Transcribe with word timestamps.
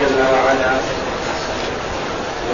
جل 0.00 0.20
وعلا. 0.32 0.74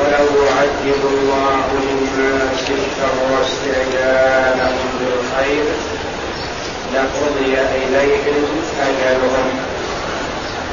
ولو 0.00 0.26
يعجل 0.44 1.02
الله 1.12 1.66
للناس 1.86 2.70
الشر 2.70 3.42
استعجالهم 3.42 4.88
بالخير 5.00 5.64
لقضي 6.94 7.54
إليهم 7.54 8.44
أجلهم. 8.80 9.48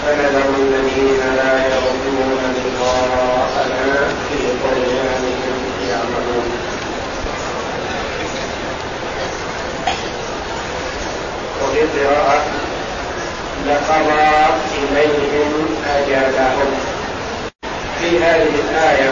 فنذر 0.05 0.49
الذين 0.59 1.21
لا 1.37 1.53
يرجون 1.65 2.41
لقاءنا 2.55 4.07
في 4.29 4.37
طغيانهم 4.63 5.59
يعملون. 5.89 6.51
وفي 11.63 11.81
قراءة 11.81 12.64
لقضى 13.67 14.45
إليهم 14.77 15.67
أجلهم. 15.97 16.71
في 17.99 18.19
هذه 18.23 18.53
الآية 18.69 19.11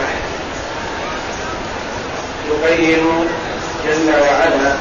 يبين 2.50 3.28
جل 3.84 4.10
وعلا 4.10 4.76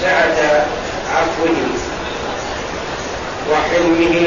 سعة 0.00 0.66
عفوه 1.14 1.56
وحلمه 3.50 4.26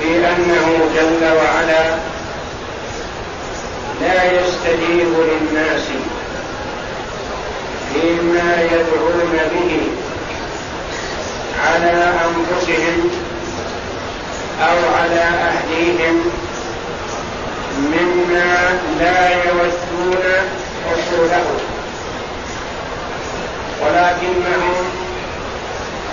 في 0.00 0.16
أنه 0.16 0.78
جل 0.94 1.36
وعلا 1.36 1.84
لا 4.00 4.24
يستجيب 4.32 5.08
للناس 5.18 5.82
فيما 7.92 8.62
يدعون 8.62 9.38
به 9.52 10.05
على 11.74 12.12
أنفسهم 12.26 13.10
أو 14.62 14.94
على 14.98 15.20
أهليهم 15.20 16.22
مما 17.78 18.80
لا 19.00 19.28
يودون 19.28 20.24
حصوله. 20.86 21.46
ولكنهم 23.82 24.74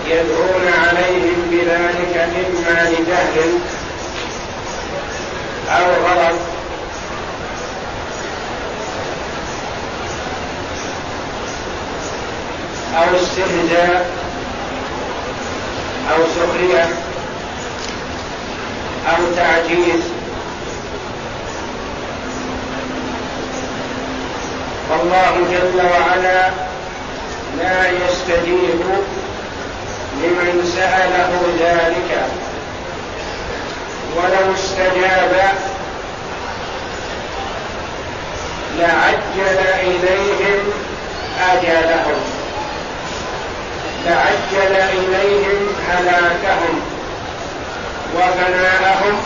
يدعون 0.08 0.68
عليهم 0.88 1.48
بذلك 1.52 2.18
إما 2.18 2.90
لجهل 2.90 3.60
أو 5.70 5.86
غلط 5.86 6.40
أو 12.98 13.16
استهزاء. 13.16 14.23
أو 16.12 16.18
سخرية 16.36 16.84
أو 19.10 19.36
تعجيز. 19.36 20.04
فالله 24.90 25.34
جل 25.52 25.82
وعلا 25.86 26.50
لا 27.58 27.90
يستجيب 27.90 28.82
لمن 30.24 30.72
سأله 30.76 31.32
ذلك. 31.60 32.28
ولو 34.16 34.54
استجاب 34.54 35.52
لعجل 38.80 39.58
إليهم 39.80 40.60
أجلهم. 41.52 42.33
لعجل 44.06 44.76
إليهم 44.76 45.68
هلاكهم 45.90 46.82
وفناءهم 48.16 49.22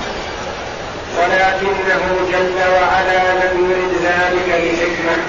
ولكنه 1.17 2.01
جل 2.31 2.71
وعلا 2.71 3.33
لم 3.33 3.71
يرد 3.71 3.93
ذلك 4.03 4.47
لحكمه 4.47 5.23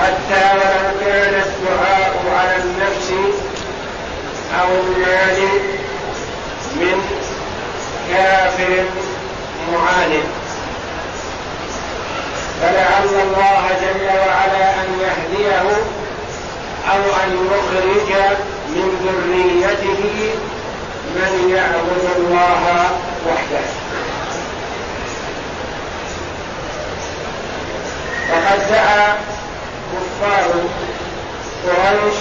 حتى 0.00 0.54
ولو 0.54 1.00
كان 1.06 1.34
الدعاء 1.34 2.14
على 2.38 2.56
النفس 2.56 3.10
أو 4.60 4.68
المال 4.68 5.48
من 6.76 7.00
كافر 8.12 8.84
معاند. 9.72 10.43
فلعل 12.64 13.22
الله 13.22 13.68
جل 13.80 14.06
وعلا 14.06 14.70
أن 14.74 14.88
يهديه 15.00 15.60
أو 16.90 17.00
أن 17.24 17.46
يخرج 17.46 18.10
من 18.68 18.88
ذريته 19.04 20.30
من 21.16 21.50
يعبد 21.56 22.04
الله 22.16 22.90
وحده. 23.28 23.64
وقد 28.32 28.70
دعا 28.70 29.16
كفار 29.92 30.50
قريش 31.66 32.16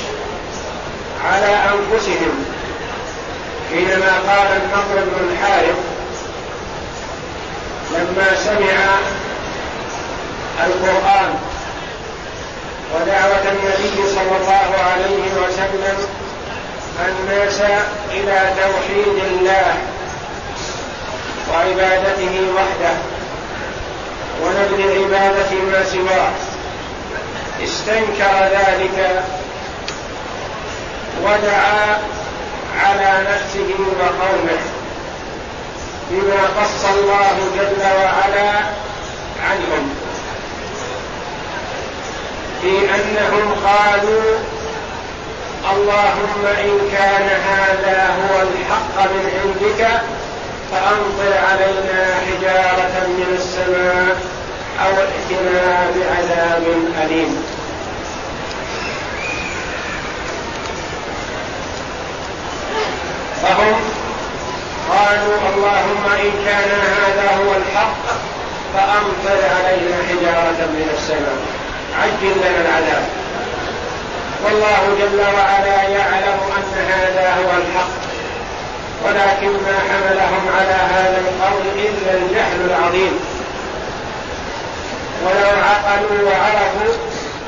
على 1.25 1.55
أنفسهم 1.55 2.45
حينما 3.69 4.13
قال 4.27 4.61
النضر 4.61 5.05
بن 5.05 5.29
الحارث 5.31 5.77
لما 7.91 8.35
سمع 8.35 8.77
القرآن 10.59 11.33
ودعوة 12.95 13.51
النبي 13.51 14.09
صلى 14.15 14.37
الله 14.41 14.69
عليه 14.91 15.23
وسلم 15.41 15.97
الناس 17.09 17.61
إلى 18.11 18.53
توحيد 18.61 19.23
الله 19.31 19.73
وعبادته 21.51 22.41
وحده 22.55 22.95
ونبذ 24.43 24.81
عبادة 25.03 25.51
ما 25.71 25.83
سواه. 25.91 26.31
استنكر 27.63 28.49
ذلك 28.51 29.23
ودعا 31.23 31.97
على 32.79 33.11
نفسه 33.29 33.75
وقومه 33.99 34.61
بما 36.11 36.61
قص 36.61 36.85
الله 36.85 37.37
جل 37.55 37.81
وعلا 37.81 38.51
عنهم. 39.49 40.02
في 42.63 42.69
أنهم 42.69 43.55
قالوا 43.65 44.37
اللهم 45.71 46.45
إن 46.45 46.79
كان 46.91 47.29
هذا 47.51 48.07
هو 48.07 48.41
الحق 48.41 49.11
من 49.11 49.31
عندك 49.43 50.01
فأمطر 50.71 51.33
علينا 51.49 52.15
حجارة 52.27 53.07
من 53.07 53.37
السماء 53.37 54.15
أو 54.85 54.91
ائتنا 54.91 55.87
بعذاب 55.95 56.63
أليم. 57.03 57.43
فهم 63.41 63.75
قالوا 64.89 65.37
اللهم 65.55 66.05
إن 66.21 66.31
كان 66.45 66.71
هذا 66.81 67.37
هو 67.37 67.51
الحق 67.51 68.05
فأمطر 68.73 69.39
علينا 69.55 69.97
حجارة 70.09 70.67
من 70.67 70.89
السماء. 70.97 71.62
عجل 72.01 72.35
لنا 72.37 72.61
العذاب. 72.61 73.03
والله 74.43 74.97
جل 74.99 75.19
وعلا 75.19 75.81
يعلم 75.83 76.39
أن 76.57 76.85
هذا 76.89 77.33
هو 77.33 77.51
الحق 77.57 77.93
ولكن 79.05 79.51
ما 79.51 79.77
حملهم 79.89 80.49
على 80.57 80.77
هذا 80.93 81.21
القول 81.21 81.65
إلا 81.75 82.13
الجهل 82.13 82.59
العظيم. 82.69 83.19
ولو 85.25 85.49
عقلوا 85.61 86.29
وعرفوا 86.29 86.93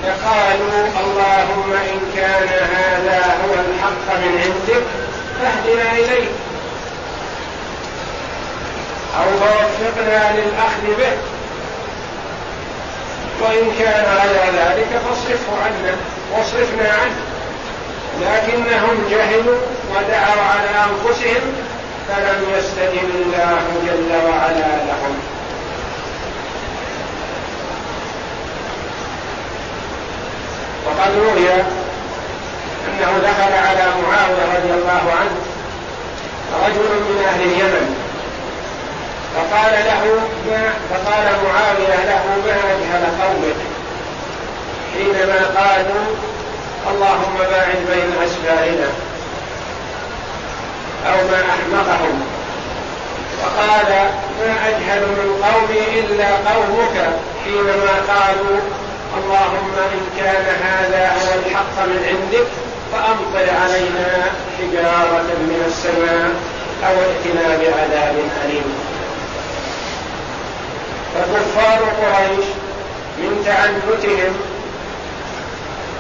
لقالوا 0.04 0.88
اللهم 1.00 1.74
إن 1.74 2.00
كان 2.16 2.48
هذا 2.76 3.20
هو 3.20 3.54
الحق 3.54 4.18
من 4.18 4.42
عندك 4.44 4.84
فاهدنا 5.42 5.92
إليه. 5.92 6.28
أو 9.20 9.26
فوفقنا 9.40 10.34
للأخذ 10.38 10.98
به. 10.98 11.35
وإن 13.42 13.72
كان 13.80 14.06
غير 14.06 14.54
ذلك 14.54 15.02
فاصرفه 15.08 15.64
عنا 15.66 15.96
واصرفنا 16.34 16.90
عنه. 16.90 17.16
لكنهم 18.22 19.08
جهلوا 19.10 19.58
ودعوا 19.92 20.42
على 20.42 20.70
أنفسهم 20.70 21.54
فلم 22.08 22.44
يستجب 22.58 23.10
الله 23.16 23.62
جل 23.88 24.12
وعلا 24.30 24.76
لهم. 24.88 25.20
وقد 30.86 31.18
روي 31.18 31.50
أنه 32.88 33.18
دخل 33.24 33.54
على 33.54 33.86
معاوية 34.02 34.58
رضي 34.58 34.74
الله 34.74 35.14
عنه 35.20 35.36
رجل 36.66 36.80
من 36.80 37.24
أهل 37.28 37.42
اليمن. 37.42 38.05
فقال 39.36 39.74
له 39.86 40.04
ما 40.50 40.74
فقال 40.92 41.26
معاوية 41.46 42.06
له 42.06 42.24
ما 42.46 42.58
أجهل 42.74 43.04
قومك 43.22 43.56
حينما 44.94 45.40
قالوا 45.56 46.06
اللهم 46.92 47.38
باعد 47.38 47.78
بين 47.92 48.10
أسفارنا 48.24 48.90
أو 51.08 51.28
ما 51.32 51.44
أحمقهم. 51.54 52.22
وقال 53.44 53.90
ما 54.40 54.70
أجهل 54.70 55.02
من 55.02 55.44
قومي 55.44 56.00
إلا 56.00 56.28
قومك 56.28 56.96
حينما 57.46 57.94
قالوا 58.08 58.60
اللهم 59.18 59.74
إن 59.94 60.02
كان 60.18 60.46
هذا 60.64 61.08
هو 61.08 61.40
الحق 61.40 61.86
من 61.86 62.00
عندك 62.10 62.48
فأمطر 62.92 63.50
علينا 63.62 64.32
حجارة 64.58 65.28
من 65.40 65.64
السماء 65.68 66.30
أو 66.88 66.94
ائتنا 67.02 67.58
بعذاب 67.58 68.16
أليم. 68.46 68.95
فكفار 71.16 71.80
قريش 71.80 72.46
من 73.18 73.44
تعنتهم 73.46 74.34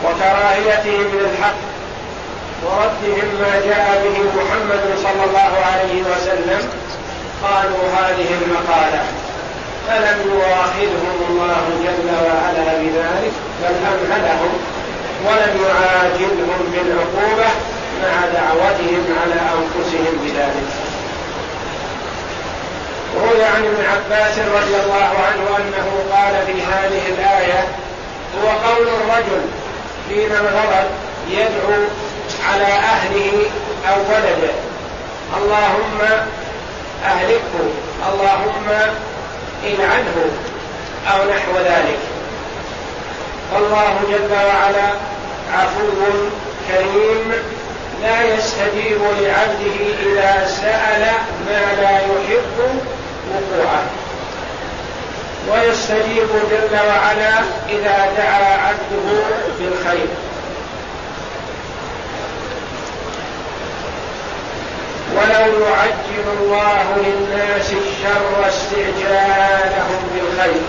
وكراهيتهم 0.05 1.07
للحق 1.13 1.55
وردهم 2.65 3.27
ما 3.41 3.53
جاء 3.65 4.01
به 4.03 4.17
محمد 4.37 4.83
صلى 5.03 5.23
الله 5.27 5.53
عليه 5.71 6.01
وسلم 6.01 6.69
قالوا 7.43 7.83
هذه 7.97 8.27
المقالة. 8.41 9.03
فلم 9.87 10.17
يواخذهم 10.31 11.17
الله 11.29 11.63
جل 11.83 12.09
وعلا 12.25 12.77
بذلك؟ 12.81 13.33
بل 13.61 13.75
أمهلهم 13.91 14.53
ولم 15.25 15.53
يعاجلهم 15.67 16.61
بالعقوبة 16.73 17.49
مع 18.03 18.15
دعوتهم 18.33 19.05
على 19.21 19.41
أنفسهم 19.57 20.13
بذلك. 20.23 20.84
روي 23.21 23.43
عن 23.43 23.65
ابن 23.65 23.85
عباس 23.85 24.39
رضي 24.39 24.75
الله 24.83 25.09
عنه 25.27 25.57
أنه 25.57 26.15
قال 26.15 26.45
في 26.45 26.61
هذه 26.61 27.01
الآية 27.07 27.67
هو 28.43 28.49
قول 28.49 28.87
الرجل 28.87 29.41
حين 30.09 30.31
الغضب 30.31 30.89
يدعو 31.29 31.83
على 32.49 32.65
أهله 32.65 33.49
أو 33.89 33.99
ولده. 33.99 34.53
اللهم 35.37 36.01
أهلكه 37.05 37.65
اللهم 38.13 38.67
العنه 39.63 40.15
أو 41.07 41.29
نحو 41.29 41.57
ذلك. 41.57 41.99
فالله 43.51 43.99
جل 44.09 44.33
وعلا 44.33 44.89
عفو 45.53 45.87
كريم 46.67 47.33
لا 48.03 48.23
يستجيب 48.35 49.01
لعبده 49.21 49.77
إذا 50.05 50.47
سأل 50.47 51.05
ما 51.47 51.81
لا 51.81 51.97
يحب 51.97 52.79
وقوعه 53.31 53.83
ويستجيب 55.51 56.27
جل 56.51 56.75
وعلا 56.87 57.33
إذا 57.69 58.09
دعا 58.17 58.57
عبده 58.67 59.23
بالخير. 59.59 60.07
ولو 65.15 65.65
يعجل 65.65 66.27
الله 66.39 66.85
للناس 66.97 67.71
الشر 67.71 68.47
استعجالهم 68.47 70.01
بالخير. 70.13 70.61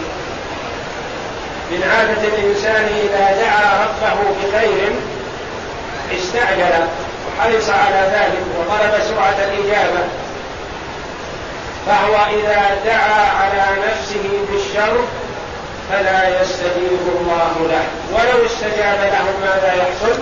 من 1.70 1.82
عادة 1.82 2.22
الإنسان 2.28 2.88
إذا 3.02 3.42
دعا 3.42 3.84
ربه 3.84 4.18
بخير 4.42 4.92
استعجل 6.18 6.86
وحرص 7.26 7.70
على 7.70 8.10
ذلك 8.12 8.42
وطلب 8.58 9.02
سرعة 9.08 9.36
الإجابة. 9.48 10.25
فهو 11.86 12.14
إذا 12.38 12.76
دعا 12.84 13.30
على 13.40 13.64
نفسه 13.88 14.28
بالشر 14.50 15.04
فلا 15.90 16.40
يستجيب 16.40 17.00
الله 17.20 17.68
له. 17.70 17.84
ولو 18.12 18.46
استجاب 18.46 18.98
لهم 19.12 19.40
ماذا 19.40 19.74
يحصل؟ 19.74 20.18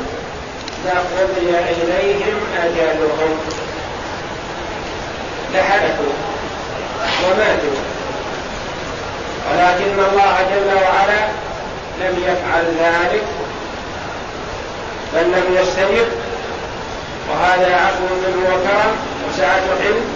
لقضي 0.87 1.49
إليهم 1.49 2.41
أجلهم. 2.65 3.39
لهلكوا 5.55 6.13
وماتوا. 7.25 7.79
ولكن 9.51 9.99
الله 10.13 10.37
جل 10.51 10.75
وعلا 10.75 11.27
لم 12.01 12.23
يفعل 12.23 12.65
ذلك 12.81 13.23
بل 15.15 15.23
لم 15.23 15.57
يستجب. 15.63 16.07
وهذا 17.31 17.77
عفو 17.77 18.15
منه 18.15 18.49
وكرم 18.49 18.97
وسعة 19.29 19.63
علم 19.81 20.14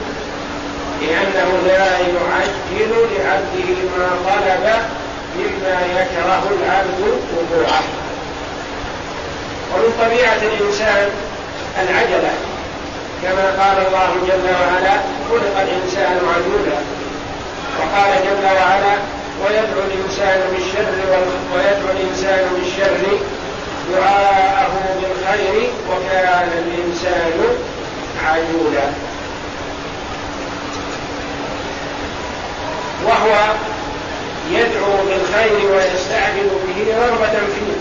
لأنه 1.00 1.50
لا 1.66 1.98
يعجل 1.98 2.92
لعبده 3.14 3.74
ما 3.98 4.08
طلب 4.26 4.64
مما 5.36 5.80
يكره 6.00 6.42
العبد 6.62 7.00
وقوعه 7.36 7.82
ومن 9.74 9.92
طبيعة 10.00 10.36
الإنسان 10.42 11.10
العجلة 11.82 12.30
كما 13.22 13.46
قال 13.62 13.86
الله 13.86 14.10
جل 14.28 14.46
وعلا 14.60 14.96
خلق 15.30 15.60
الإنسان 15.60 16.18
عجولا 16.34 16.78
وقال 17.78 18.10
جل 18.24 18.44
وعلا 18.44 18.94
ويدعو 19.44 19.80
الإنسان 19.90 20.40
بالشر 20.52 20.92
ويدعو 21.54 21.90
الإنسان 21.96 22.48
بالشر 22.56 23.18
دعاءه 23.92 24.72
بالخير 25.00 25.70
وكان 25.90 26.48
الإنسان 26.58 27.32
عجولا 28.24 29.07
وهو 33.08 33.34
يدعو 34.50 34.96
بالخير 35.08 35.72
ويستعجل 35.72 36.48
به 36.66 36.96
رغبة 37.06 37.30
فيه. 37.30 37.76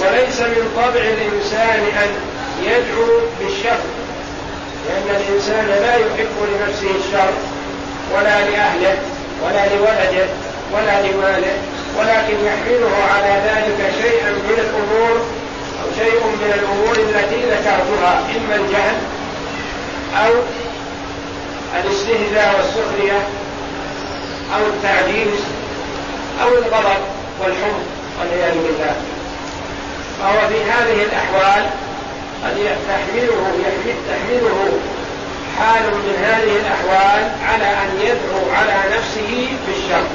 وليس 0.00 0.40
من 0.40 0.72
طبع 0.76 1.00
الإنسان 1.00 1.80
أن 2.02 2.08
يدعو 2.62 3.20
بالشر 3.40 3.78
لأن 4.86 5.20
الإنسان 5.20 5.66
لا 5.66 5.94
يحب 5.94 6.36
لنفسه 6.52 6.90
الشر 6.98 7.32
ولا 8.14 8.50
لأهله 8.50 8.98
ولا 9.44 9.66
لولده 9.74 10.26
ولا 10.72 11.02
لماله 11.02 11.56
ولكن 11.98 12.36
يحمله 12.46 12.96
على 13.14 13.42
ذلك 13.48 13.92
شيئا 14.02 14.30
من 14.30 14.58
الأمور 14.58 15.16
أو 15.82 16.04
شيء 16.04 16.20
من 16.26 16.52
الأمور 16.54 16.92
التي 16.92 17.42
ذكرتها 17.50 18.20
إما 18.36 18.56
الجهل 18.56 18.96
أو 20.16 20.32
الاستهزاء 21.80 22.54
والسخرية. 22.56 23.18
أو 24.54 24.66
التعجيز 24.66 25.40
أو 26.42 26.48
الغضب 26.48 27.02
والحب 27.40 27.82
والعياذ 28.20 28.54
بالله. 28.54 28.94
فهو 30.20 30.48
في 30.48 30.64
هذه 30.70 31.02
الأحوال 31.02 31.64
قد 32.44 32.56
تحمله 32.88 33.42
تحمله 34.08 34.78
حال 35.58 35.84
من 35.94 36.24
هذه 36.24 36.56
الأحوال 36.56 37.30
على 37.48 37.64
أن 37.64 38.00
يدعو 38.00 38.54
على 38.58 38.96
نفسه 38.96 39.48
بالشر. 39.66 40.06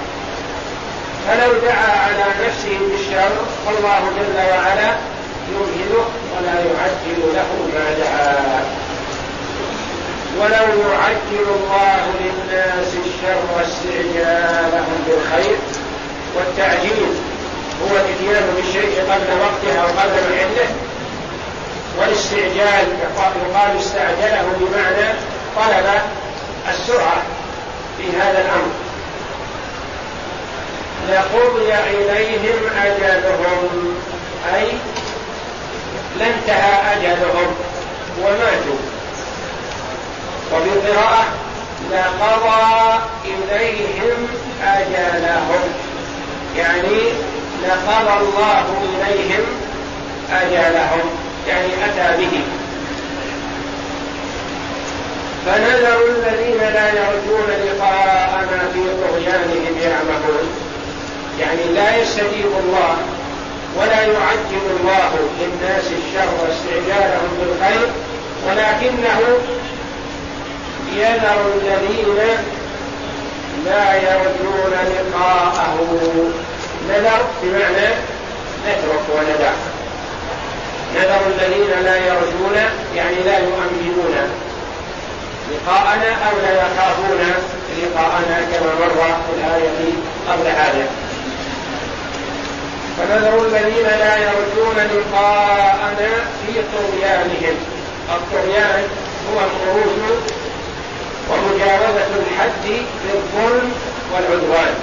فلو 1.28 1.54
دعا 1.60 1.92
على 2.06 2.26
نفسه 2.48 2.80
بالشر 2.92 3.32
فالله 3.66 4.00
جل 4.18 4.38
وعلا 4.38 4.96
يمهله 5.52 6.06
ولا 6.38 6.54
يعجل 6.54 7.34
له 7.34 7.50
ما 7.74 7.94
دعا. 8.00 8.81
ولو 10.40 10.92
يعجل 10.92 11.46
الله 11.56 12.06
للناس 12.20 12.88
الشر 13.06 13.66
استعجالهم 13.66 15.06
بالخير 15.08 15.58
والتعجيل 16.36 17.14
هو 17.82 17.96
الاتيان 17.96 18.54
بالشيء 18.56 19.02
قبل 19.12 19.40
وقته 19.42 19.82
أو 19.82 19.88
قبل 19.88 20.22
محله 20.34 20.70
والاستعجال 22.00 22.88
يقال 23.02 23.78
استعجله 23.80 24.46
بمعنى 24.60 25.14
طلب 25.56 26.02
السرعة 26.70 27.22
في 27.98 28.04
هذا 28.18 28.42
الأمر. 28.42 28.72
لقضي 31.10 31.74
إليهم 31.74 32.60
أجلهم 32.78 33.96
أي 34.56 34.68
لانتهى 36.20 36.94
أجلهم 36.94 37.56
وماتوا. 38.22 38.91
وبالقراءة 40.54 41.26
لقضى 41.92 43.00
إليهم 43.26 44.28
أجلهم. 44.64 45.64
يعني 46.58 47.02
لقضى 47.64 48.20
الله 48.20 48.66
إليهم 48.84 49.46
أجلهم. 50.32 51.10
يعني 51.48 51.68
أتى 51.86 52.18
به. 52.18 52.42
فنذر 55.46 56.00
الذين 56.10 56.58
لا 56.58 56.88
يرجون 56.90 57.48
لقاءنا 57.66 58.70
في 58.74 58.84
طغيانهم 59.02 59.78
يعمهون. 59.82 60.50
يعني 61.40 61.64
لا 61.76 61.98
يستجيب 61.98 62.52
الله 62.64 62.98
ولا 63.78 64.02
يعجل 64.02 64.66
الله 64.80 65.12
للناس 65.40 65.84
الشر 65.84 66.30
واستعجالهم 66.42 67.30
بالخير. 67.40 67.88
ولكنه 68.48 69.20
يذر 70.96 71.54
الذين 71.56 72.18
لا 73.66 73.96
يرجون 73.96 74.74
لقاءه. 74.74 75.78
نذر 76.90 77.26
بمعنى 77.44 77.88
نترك 78.68 79.06
وندع. 79.16 79.52
نذر 80.96 81.22
الذين 81.28 81.84
لا 81.84 81.98
يرجون 81.98 82.56
يعني 82.96 83.16
لا 83.26 83.38
يؤمنون. 83.40 84.16
لقاءنا 85.52 86.10
أو 86.30 86.38
لا 86.44 86.52
يخافون. 86.52 87.34
لقاءنا 87.84 88.42
كما 88.52 88.72
مر 88.80 89.16
في 89.26 89.32
الآية 89.38 89.94
قبل 90.30 90.48
هذا. 90.48 90.88
فنذر 92.98 93.46
الذين 93.48 93.86
لا 93.86 94.18
يرجون 94.18 94.76
لقاءنا 94.76 96.10
في 96.42 96.54
طغيانهم. 96.74 97.58
الطغيان 98.10 98.84
هو 99.30 99.40
الخروج 99.40 100.20
ومجاوزة 101.32 102.12
الحد 102.22 102.86
بالظلم 103.04 103.72
والعدوان. 104.14 104.74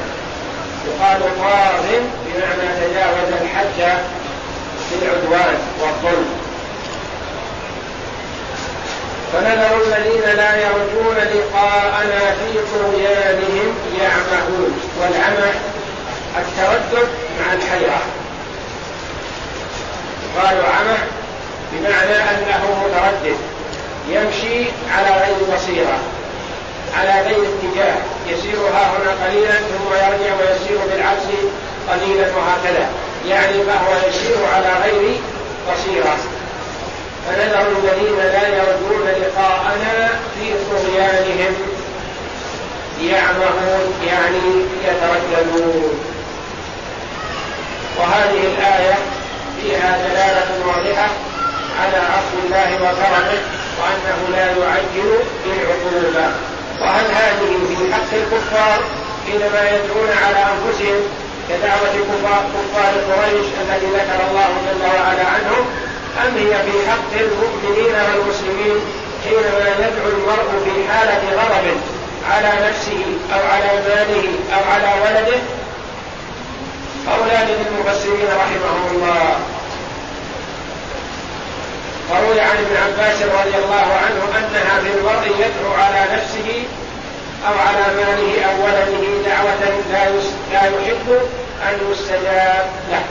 يقال 0.88 1.21
طاغ 1.21 1.83
بمعنى 2.26 2.69
تجاوز 2.81 3.33
الحد 3.43 3.99
بالعدوان 4.90 5.59
والظلم. 5.81 6.28
فنذر 9.33 9.83
الذين 9.87 10.37
لا 10.37 10.57
يرجون 10.57 11.17
لقاءنا 11.17 12.19
في 12.19 12.59
طغيانهم 12.75 13.75
يعمهون. 14.00 14.81
والعمى 15.00 15.52
التردد 16.38 17.09
مع 17.40 17.52
الحيرة. 17.52 18.00
قالوا 20.43 20.64
عمى 20.64 20.99
بمعنى 21.73 22.17
أنه 22.31 22.85
متردد 22.85 23.37
يمشي 24.09 24.71
على 24.97 25.11
غير 25.11 25.57
بصيرة. 25.57 25.99
على 26.97 27.21
غير 27.26 27.37
اتجاه. 27.37 27.97
يسير 28.28 28.59
ها 28.75 28.90
هنا 28.90 29.26
قليلا 29.26 29.52
ثم 29.52 29.95
يرجع 29.95 30.35
ويسير 30.35 30.78
بالعكس 30.90 31.26
قليلا 31.88 32.26
وهكذا. 32.37 32.88
يعني 33.26 33.52
فهو 33.52 34.09
يسير 34.09 34.37
على 34.54 34.73
غير 34.85 35.16
بصيرة. 35.73 36.16
فنذر 37.26 37.66
الذين 37.78 38.18
لا 38.18 38.49
يرجون 38.49 39.09
لقاءنا 39.23 40.09
في 40.35 40.52
طغيانهم. 40.71 41.57
يعمهون 43.02 43.95
يعني 44.07 44.64
يترددون. 44.85 46.00
وهذه 47.99 48.40
الآية 48.47 48.95
فيها 49.62 49.99
دلالة 50.09 50.66
واضحة 50.66 51.09
على 51.80 51.97
عفو 51.97 52.38
الله 52.45 52.75
وكرمه 52.75 53.40
وأنه 53.80 54.37
لا 54.37 54.47
يعجل 54.47 55.18
بالعقوبة. 55.45 56.33
وهل 56.80 57.06
هذه 57.20 57.52
في 57.68 57.94
حق 57.94 58.11
الكفار 58.12 58.78
حينما 59.26 59.70
يدعون 59.70 60.11
على 60.25 60.40
أنفسهم 60.52 61.00
كدعوة 61.49 61.94
كفار 62.54 62.92
قريش 63.11 63.47
الذي 63.62 63.87
ذكر 63.87 64.20
الله 64.30 64.49
جل 64.66 64.82
وعلا 64.82 65.26
عنهم 65.35 65.64
أم 66.25 66.37
هي 66.37 66.50
في 66.50 66.90
حق 66.90 67.12
المؤمنين 67.20 67.94
والمسلمين 67.94 68.80
حينما 69.25 69.68
يدعو 69.78 70.08
المرء 70.08 70.50
في 70.64 70.92
حالة 70.92 71.23
غضب 71.37 71.76
على 72.30 72.68
نفسه 72.68 73.04
أو 73.35 73.40
على 73.52 73.70
ماله 73.88 74.28
أو 74.54 74.73
على 74.73 75.00
ولده؟ 75.02 75.38
قولان 77.08 77.49
للمفسرين 77.49 78.28
رحمهم 78.42 78.87
الله. 78.94 79.18
عن 82.59 82.65
ابن 82.65 82.77
عباس 82.77 83.23
رضي 83.23 83.57
الله 83.65 83.87
عنه 83.95 84.38
أنها 84.38 84.81
في 84.81 84.99
المرء 84.99 85.27
يدعو 85.27 85.75
على 85.75 86.07
نفسه 86.12 86.65
أو 87.49 87.55
على 87.59 87.95
ماله 87.97 88.45
أو 88.45 88.65
ولده 88.65 89.31
دعوة 89.31 89.81
لا 89.93 90.09
لا 90.53 90.65
يحب 90.65 91.19
أن 91.62 91.93
يستجاب 91.93 92.67
له. 92.91 93.03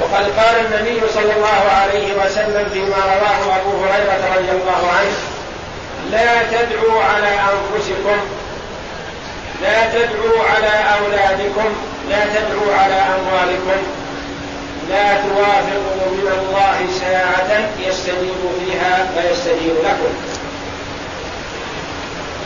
وقد 0.00 0.24
قال 0.38 0.66
النبي 0.66 1.00
صلى 1.14 1.32
الله 1.36 1.70
عليه 1.70 2.14
وسلم 2.14 2.68
فيما 2.72 2.96
رواه 2.96 3.56
أبو 3.60 3.84
هريرة 3.84 4.36
رضي 4.36 4.50
الله 4.50 4.92
عنه 5.00 5.35
لا 6.12 6.42
تدعوا 6.42 7.02
على 7.02 7.28
أنفسكم 7.28 8.18
لا 9.62 9.86
تدعوا 9.92 10.44
على 10.44 10.72
أولادكم 10.98 11.74
لا 12.10 12.24
تدعوا 12.24 12.76
على 12.76 12.94
أموالكم. 12.94 13.82
لا 14.90 15.14
توافقوا 15.14 16.10
من 16.12 16.28
الله 16.38 16.78
ساعة 17.00 17.68
يستجيب 17.88 18.42
فيها 18.58 19.06
فيستجيب 19.14 19.74
لكم. 19.84 20.12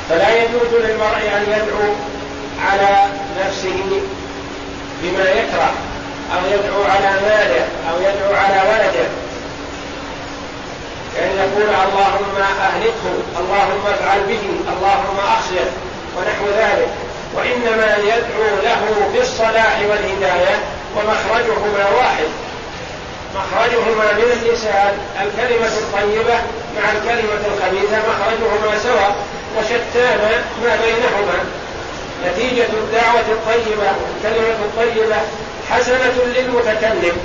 فلا 0.08 0.36
يجوز 0.36 0.72
للمرء 0.84 1.30
أن 1.36 1.42
يدعو 1.42 1.94
على 2.70 3.06
نفسه 3.40 4.00
بما 5.02 5.24
يكره 5.30 5.72
أو 6.34 6.40
يدعو 6.46 6.82
على 6.82 7.20
ماله 7.20 7.66
أو 7.90 7.96
يدعو 8.00 8.34
على 8.34 8.62
ولده. 8.70 9.08
كأن 11.16 11.30
يقول 11.36 11.62
اللهم 11.62 12.34
أهلكه 12.60 13.14
اللهم 13.40 13.82
افعل 13.86 14.20
به 14.20 14.44
اللهم 14.72 15.18
أخزيه 15.18 15.70
ونحو 16.16 16.46
ذلك. 16.58 16.88
وإنما 17.34 17.96
يدعو 17.96 18.62
له 18.62 19.10
بالصلاح 19.14 19.78
والهداية 19.90 20.58
ومخرجهما 20.96 21.84
واحد. 21.98 22.28
مخرجهما 23.34 24.12
من 24.12 24.28
اللسان 24.42 24.98
الكلمة 25.22 25.66
الطيبة 25.66 26.34
مع 26.76 26.84
الكلمة 26.92 27.42
الخبيثة 27.50 27.98
مخرجهما 27.98 28.78
سواء 28.82 29.14
وشتان 29.58 30.42
ما 30.64 30.76
بينهما. 30.84 31.38
نتيجة 32.26 32.68
الدعوة 32.72 33.20
الطيبة 33.20 33.90
الكلمة 34.16 34.58
الطيبة 34.64 35.16
حسنة 35.70 36.12
للمتكلم. 36.36 37.16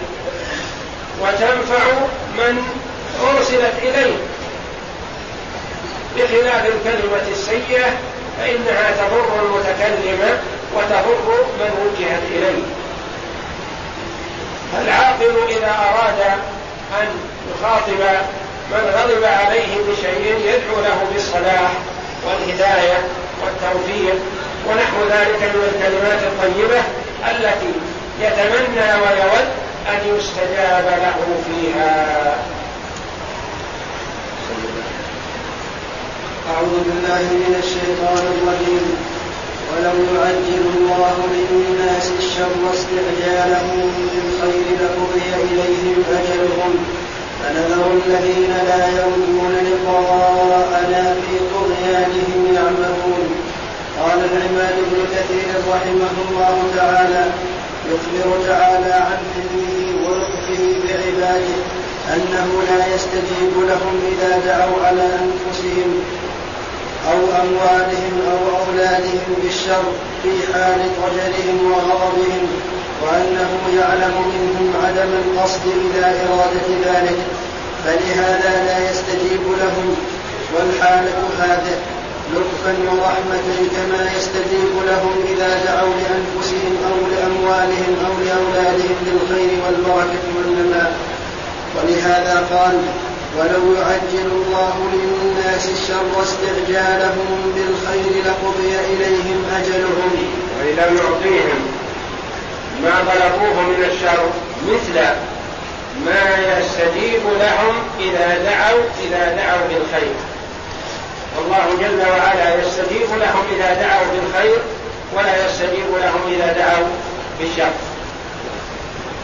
وتنفع 1.22 1.84
من 2.38 2.64
أرسلت 3.22 3.74
إليه. 3.82 4.16
بخلاف 6.16 6.66
الكلمة 6.66 7.28
السيئة 7.32 7.86
فإنها 8.38 8.92
تضر 8.92 9.46
المتكلم 9.46 10.40
وتضر 10.76 11.46
من 11.60 11.72
وجهت 11.86 12.24
إليه. 12.32 12.64
العاقل 14.82 15.34
إذا 15.50 15.68
أراد 15.68 16.40
أن 17.02 17.08
يخاطب 17.52 18.02
من 18.72 18.92
غضب 18.96 19.24
عليه 19.24 19.78
بشيء 19.90 20.36
يدعو 20.46 20.82
له 20.82 21.06
بالصلاح 21.14 21.72
والهداية 22.26 22.98
والتوفيق 23.44 24.16
ونحو 24.68 25.04
ذلك 25.10 25.42
من 25.42 25.72
الكلمات 25.74 26.20
الطيبة 26.24 26.84
التي 27.32 27.72
يتمنى 28.22 28.94
ويود 28.94 29.48
أن 29.90 30.18
يستجاب 30.18 30.86
له 30.86 31.44
فيها. 31.46 32.36
أعوذ 36.54 36.76
بالله 36.88 37.24
من 37.44 37.54
الشيطان 37.64 38.24
الرجيم. 38.36 38.86
ولو 39.70 39.98
يعجل 40.16 40.64
الله 40.76 41.18
للناس 41.34 42.12
الشر 42.20 42.62
استعجالهم 42.74 43.90
بالخير 44.12 44.66
لقضي 44.82 45.28
إليهم 45.50 45.98
أجلهم 46.18 46.74
فنذر 47.40 47.86
الذين 48.00 48.54
لا 48.70 48.84
يرجون 49.00 49.54
لقاءنا 49.70 51.04
في 51.22 51.34
طغيانهم 51.56 52.42
يعمهون. 52.58 53.26
قال 54.00 54.20
العماد 54.32 54.76
بن 54.92 55.00
كثير 55.16 55.50
رحمه 55.74 56.16
الله 56.26 56.58
تعالى 56.78 57.26
يخبر 57.92 58.28
تعالى 58.48 58.94
عن 58.94 59.20
حلمه 59.34 59.80
ولطفه 60.04 60.62
بعباده 60.84 61.58
أنه 62.14 62.48
لا 62.70 62.96
يستجيب 62.96 63.54
لهم 63.70 63.96
إذا 64.12 64.32
دعوا 64.46 64.86
على 64.88 65.06
أنفسهم. 65.24 65.92
أو 67.12 67.20
أموالهم 67.42 68.16
أو 68.32 68.42
أولادهم 68.66 69.36
بالشر 69.44 69.86
في 70.24 70.54
حال 70.54 70.80
ضجرهم 71.02 71.72
وغضبهم 71.72 72.48
وأنه 73.04 73.52
يعلم 73.80 74.16
منهم 74.34 74.74
عدم 74.86 75.12
القصد 75.24 75.62
إلى 75.66 76.06
إرادة 76.06 76.68
ذلك 76.86 77.18
فلهذا 77.86 78.64
لا 78.66 78.92
يستجيب 78.92 79.44
لهم. 79.62 79.96
والحالة 80.56 81.18
هذه 81.40 81.78
لطفا 82.34 82.74
ورحمة 82.92 83.48
كما 83.76 84.10
يستجيب 84.18 84.74
لهم 84.88 85.16
إذا 85.34 85.50
دعوا 85.66 85.94
لأنفسهم 86.02 86.74
أو 86.90 86.98
لأموالهم 87.12 87.96
أو 88.06 88.14
لأولادهم 88.26 88.96
بالخير 89.06 89.50
والبركة 89.66 90.24
والنماء. 90.38 90.96
ولهذا 91.76 92.48
قال 92.52 92.82
ولو 93.38 93.74
يعجل 93.74 94.30
الله 94.32 94.76
للناس 94.94 95.70
الشر 95.70 96.24
استعجالهم 96.24 97.54
بالخير 97.56 98.24
لقضي 98.26 98.76
إليهم 98.94 99.46
أجلهم. 99.58 100.14
وإن 100.60 100.76
لم 100.76 100.98
يعطيهم 100.98 101.60
ما 102.84 103.12
طلبوه 103.12 103.62
من 103.62 103.84
الشر 103.92 104.24
مثل 104.68 105.00
ما 106.06 106.24
يستجيب 106.60 107.22
لهم 107.40 107.76
إذا 108.00 108.44
دعوا 108.44 108.84
إذا 109.08 109.36
دعوا 109.36 109.68
بالخير. 109.68 110.16
والله 111.38 111.66
جل 111.82 112.02
وعلا 112.10 112.56
يستجيب 112.56 113.10
لهم 113.20 113.44
إذا 113.56 113.74
دعوا 113.74 114.06
بالخير 114.14 114.60
ولا 115.16 115.46
يستجيب 115.46 115.90
لهم 116.02 116.22
إذا 116.32 116.54
دعوا 116.54 116.88
بالشر. 117.40 117.74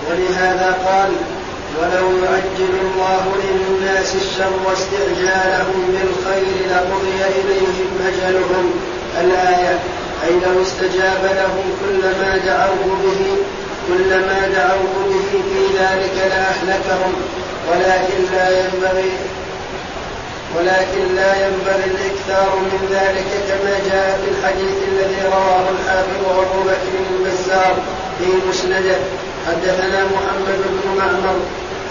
ولهذا 0.10 0.78
قال 0.86 1.12
ولو 1.80 2.08
يعجل 2.24 2.74
الله 2.86 3.24
للناس 3.44 4.16
الشر 4.16 4.74
استعجالهم 4.74 5.82
بالخير 5.94 6.56
لقضي 6.72 7.20
إليهم 7.40 7.90
أجلهم. 8.08 8.72
الآية 9.22 9.80
أي 10.24 10.34
لو 10.46 10.62
استجاب 10.62 11.24
لهم 11.24 11.66
كل 11.82 12.02
ما 12.22 12.38
دعوه 12.46 12.98
به 13.04 13.36
كل 13.88 14.10
ما 14.10 14.50
دعوه 14.56 14.96
به 15.10 15.32
في 15.32 15.78
ذلك 15.80 16.16
لأهلكهم. 16.30 17.14
ولكن 17.70 18.20
لا 18.34 18.50
ينبغي 18.60 19.12
ولكن 20.56 21.16
لا 21.16 21.34
ينبغي 21.46 21.86
الإكثار 21.86 22.56
من 22.56 22.88
ذلك 22.92 23.30
كما 23.48 23.74
جاء 23.92 24.20
في 24.22 24.32
الحديث 24.32 24.78
الذي 24.88 25.22
رواه 25.26 25.66
الحافظ 25.70 26.40
أبو 26.40 26.62
بكر 26.64 26.94
البزار 27.12 27.76
في 28.20 28.26
مسنده. 28.50 28.98
حدثنا 29.48 30.00
محمد 30.16 30.60
بن 30.74 30.86
معمر 30.98 31.38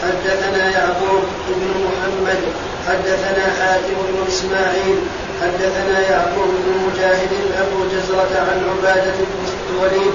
حدثنا 0.02 0.70
يعقوب 0.70 1.22
بن 1.48 1.70
محمد 1.86 2.40
حدثنا 2.88 3.44
حاتم 3.60 3.96
بن 4.08 4.18
إسماعيل 4.28 4.98
حدثنا 5.42 6.00
يعقوب 6.10 6.48
بن 6.64 6.72
مجاهد 6.86 7.32
أبو 7.62 7.78
جزرة 7.94 8.32
عن 8.48 8.58
عبادة 8.70 9.12
بن 9.30 9.42
الوليد 9.70 10.14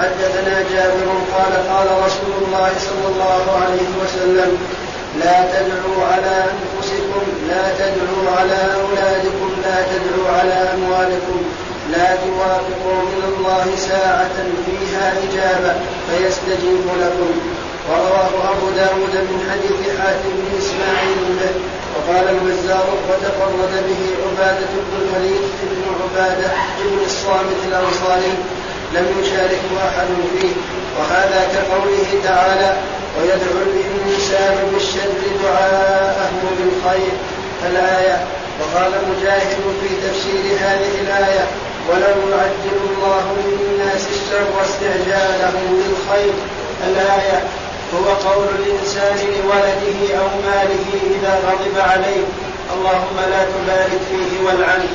حدثنا 0.00 0.54
جابر 0.72 1.08
قال 1.34 1.52
قال 1.72 1.88
رسول 2.06 2.34
الله 2.42 2.70
صلى 2.88 3.06
الله 3.12 3.44
عليه 3.62 3.88
وسلم 4.02 4.58
لا 5.18 5.38
تدعوا 5.54 6.04
على 6.12 6.44
أنفسكم 6.54 7.22
لا 7.48 7.64
تدعوا 7.78 8.36
على 8.38 8.58
اولادكم 8.82 9.50
لا 9.64 9.76
تدعوا 9.90 10.28
على 10.38 10.68
اموالكم 10.74 11.40
لا 11.94 12.08
توافقوا 12.24 13.00
من 13.12 13.22
الله 13.30 13.66
ساعة 13.76 14.36
فيها 14.66 15.06
إجابة 15.24 15.72
فيستجيب 16.06 16.84
لكم. 17.02 17.32
ورواه 17.88 18.32
أبو 18.52 18.66
داود 18.76 19.14
من 19.30 19.38
حديث 19.50 19.98
حاتم 19.98 20.32
بن 20.38 20.58
إسماعيل 20.62 21.20
به. 21.40 21.54
وقال 21.94 22.26
البزار 22.28 22.86
وتفرد 23.08 23.72
به 23.88 24.02
عبادة 24.24 24.72
بن 24.86 24.94
الوليد 25.02 25.44
بن 25.70 25.82
عبادة 26.00 26.50
بن 26.84 26.98
الصامت 27.06 27.60
الأنصاري. 27.68 28.34
لم 28.94 29.06
يشاركه 29.20 29.72
أحد 29.88 30.08
فيه. 30.32 30.54
وهذا 30.98 31.40
كقوله 31.54 32.08
تعالى 32.24 32.76
ويدعو 33.16 33.58
الإنسان 33.66 34.54
بالشر 34.72 35.20
دعاءه 35.42 36.30
بالخير. 36.58 37.12
الآية 37.70 38.24
وقال 38.60 38.92
مجاهد 39.10 39.62
في 39.80 39.88
تفسير 40.08 40.44
هذه 40.60 40.94
الآية 41.00 41.44
ولو 41.90 42.18
يعجل 42.34 42.78
الله 42.90 43.24
للناس 43.46 44.02
الشر 44.16 44.52
استعجالهم 44.64 45.66
بالخير 45.78 46.34
الآية 46.86 47.42
هو 47.94 48.08
قول 48.30 48.46
الإنسان 48.58 49.16
لولده 49.16 50.18
أو 50.18 50.28
ماله 50.46 50.86
إذا 51.14 51.32
غضب 51.46 51.78
عليه. 51.78 52.24
اللهم 52.74 53.16
لا 53.30 53.42
تبارك 53.44 54.00
فيه 54.10 54.46
والعنه 54.46 54.92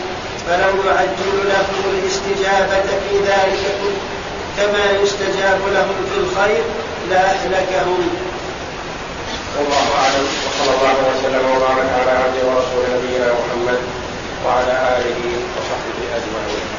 فلو 0.48 0.74
يعجل 0.90 1.38
لهم 1.52 1.84
الاستجابة 1.94 2.88
في 3.10 3.18
ذلك 3.18 3.64
كما 4.58 5.02
يستجاب 5.04 5.60
لهم 5.74 5.98
في 6.12 6.18
الخير 6.20 6.64
لأهلكهم 7.10 8.10
والله 9.58 9.86
أعلم. 10.02 10.28
وصلى 10.46 10.74
الله 10.78 10.96
وسلم 11.10 11.46
وبارك 11.56 11.90
على 12.00 12.12
عبده 12.12 12.48
ورسول 12.48 12.84
نبينا 12.96 13.34
محمد 13.34 13.80
وعلى 14.46 14.98
آله 14.98 15.22
وصحبه 15.56 16.00
أجمعين. 16.18 16.75